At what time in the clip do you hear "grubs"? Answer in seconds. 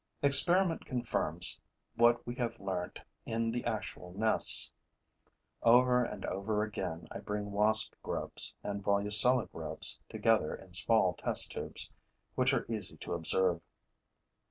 8.01-8.55, 9.51-9.99